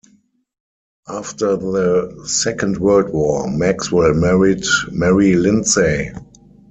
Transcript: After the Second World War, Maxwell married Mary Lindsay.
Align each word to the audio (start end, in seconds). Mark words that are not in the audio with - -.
After 1.07 1.55
the 1.57 2.23
Second 2.25 2.79
World 2.79 3.13
War, 3.13 3.47
Maxwell 3.51 4.15
married 4.15 4.63
Mary 4.91 5.35
Lindsay. 5.35 6.09